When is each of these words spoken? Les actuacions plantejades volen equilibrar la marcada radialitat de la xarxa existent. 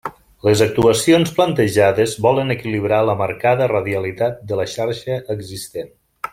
Les 0.45 0.61
actuacions 0.65 1.33
plantejades 1.39 2.15
volen 2.27 2.55
equilibrar 2.55 3.03
la 3.11 3.17
marcada 3.21 3.69
radialitat 3.75 4.43
de 4.53 4.61
la 4.63 4.69
xarxa 4.77 5.23
existent. 5.39 5.97